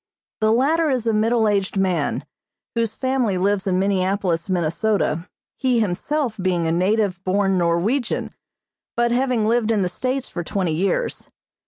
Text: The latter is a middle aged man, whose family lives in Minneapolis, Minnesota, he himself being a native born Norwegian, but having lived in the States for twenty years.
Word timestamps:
The 0.39 0.51
latter 0.51 0.89
is 0.89 1.05
a 1.05 1.13
middle 1.13 1.47
aged 1.47 1.77
man, 1.77 2.25
whose 2.73 2.95
family 2.95 3.37
lives 3.37 3.67
in 3.67 3.77
Minneapolis, 3.77 4.49
Minnesota, 4.49 5.29
he 5.57 5.79
himself 5.79 6.37
being 6.41 6.65
a 6.65 6.71
native 6.71 7.23
born 7.23 7.59
Norwegian, 7.59 8.33
but 8.97 9.11
having 9.11 9.45
lived 9.47 9.69
in 9.69 9.83
the 9.83 9.89
States 9.89 10.27
for 10.27 10.43
twenty 10.43 10.73
years. 10.73 11.29